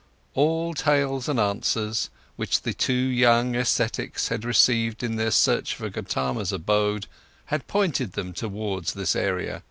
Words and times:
All 0.33 0.73
tales 0.73 1.29
and 1.29 1.39
answers, 1.39 2.09
which 2.35 2.63
the 2.63 2.73
two 2.73 2.91
young 2.91 3.55
ascetics 3.55 4.29
had 4.29 4.43
received 4.43 5.03
in 5.03 5.15
their 5.15 5.29
search 5.29 5.75
for 5.75 5.91
Gotama's 5.91 6.51
abode, 6.51 7.05
had 7.53 7.67
pointed 7.67 8.13
them 8.13 8.33
towards 8.33 8.93
this 8.93 9.15
area. 9.15 9.59